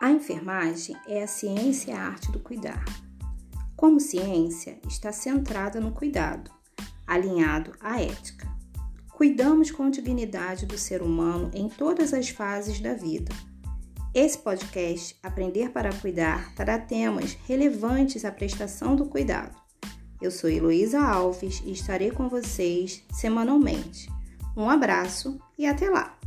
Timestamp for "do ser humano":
10.64-11.50